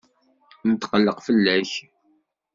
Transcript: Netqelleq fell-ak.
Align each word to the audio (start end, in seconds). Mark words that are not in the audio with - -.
Netqelleq 0.69 1.17
fell-ak. 1.25 1.71